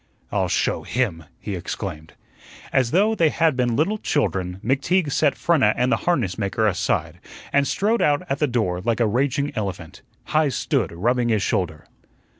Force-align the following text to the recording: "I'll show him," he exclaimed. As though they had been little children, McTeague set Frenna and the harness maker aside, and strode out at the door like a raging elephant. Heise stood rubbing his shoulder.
"I'll 0.31 0.47
show 0.47 0.81
him," 0.81 1.25
he 1.39 1.53
exclaimed. 1.53 2.13
As 2.73 2.89
though 2.89 3.13
they 3.13 3.29
had 3.29 3.55
been 3.55 3.75
little 3.75 3.99
children, 3.99 4.59
McTeague 4.65 5.11
set 5.11 5.35
Frenna 5.35 5.75
and 5.77 5.91
the 5.91 5.95
harness 6.09 6.39
maker 6.39 6.65
aside, 6.65 7.19
and 7.53 7.67
strode 7.67 8.01
out 8.01 8.23
at 8.27 8.39
the 8.39 8.47
door 8.47 8.81
like 8.81 8.99
a 8.99 9.05
raging 9.05 9.51
elephant. 9.55 10.01
Heise 10.29 10.55
stood 10.55 10.91
rubbing 10.91 11.29
his 11.29 11.43
shoulder. 11.43 11.83